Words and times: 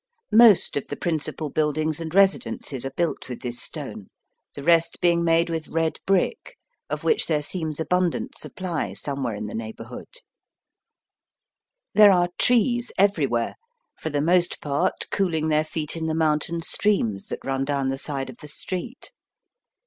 Most 0.33 0.75
of 0.77 0.87
the 0.87 0.95
principal 0.95 1.51
buildings 1.51 2.01
and 2.01 2.15
residences 2.15 2.87
are 2.87 2.93
built 2.97 3.29
with 3.29 3.41
this 3.43 3.61
stone, 3.61 4.07
the 4.55 4.63
rest 4.63 4.99
being 4.99 5.23
made 5.23 5.47
with 5.47 5.67
red 5.67 5.99
Digitized 6.07 6.07
by 6.07 6.13
VjOOQIC 6.13 6.17
68 6.17 6.27
EAST 6.27 6.37
BY 6.47 6.55
WEST. 6.55 6.55
brick, 6.95 6.99
of 6.99 7.03
which 7.03 7.27
there 7.27 7.41
seems 7.43 7.79
abundant 7.79 8.35
supply 8.39 8.93
somewhere 8.93 9.35
in 9.35 9.45
the 9.45 9.53
neighbourhood.' 9.53 10.07
There 11.93 12.11
are 12.11 12.29
trees 12.39 12.91
everywhere, 12.97 13.53
for 13.99 14.09
the 14.09 14.21
most 14.21 14.59
part 14.59 15.05
cooHng 15.11 15.49
their 15.51 15.63
feet 15.63 15.95
in 15.95 16.07
the 16.07 16.15
mountain 16.15 16.63
streams 16.63 17.27
that 17.27 17.45
run 17.45 17.63
down 17.63 17.89
the 17.89 17.97
side 17.99 18.31
of 18.31 18.37
the 18.37 18.47
street. 18.47 19.11